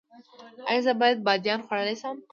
[0.69, 0.91] ایا زه
[1.25, 2.15] بادیان خوړلی شم؟